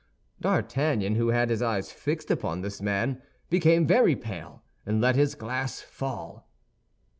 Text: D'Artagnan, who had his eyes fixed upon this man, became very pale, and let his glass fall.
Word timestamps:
D'Artagnan, 0.39 1.13
who 1.13 1.27
had 1.27 1.51
his 1.51 1.61
eyes 1.61 1.91
fixed 1.91 2.31
upon 2.31 2.61
this 2.61 2.81
man, 2.81 3.21
became 3.51 3.85
very 3.85 4.15
pale, 4.15 4.63
and 4.83 4.99
let 4.99 5.15
his 5.15 5.35
glass 5.35 5.81
fall. 5.81 6.49